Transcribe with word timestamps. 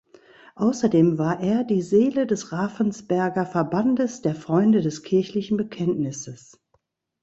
Außerdem 0.55 1.19
war 1.19 1.41
er 1.41 1.63
die 1.63 1.83
Seele 1.83 2.25
des 2.25 2.51
Ravensberger 2.51 3.45
"Verbandes 3.45 4.23
der 4.23 4.33
Freunde 4.33 4.81
des 4.81 5.03
Kirchlichen 5.03 5.57
Bekenntnisses". 5.57 6.59